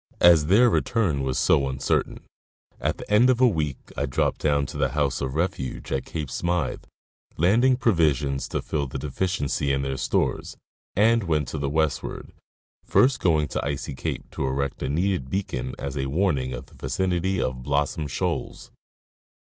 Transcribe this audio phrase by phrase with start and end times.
[0.21, 2.21] As their return was so uncertain,
[2.79, 6.05] at the end of a week I dropped down to the house of refuge at
[6.05, 6.87] Cape Smyth,
[7.37, 10.57] landing provisions to fill the deficiency in their stores,
[10.95, 12.33] and went to the westward,
[12.83, 16.73] first going to Icy cape to erect a needed beacon as a warning of the
[16.73, 18.71] vicinity of Blossom shoals.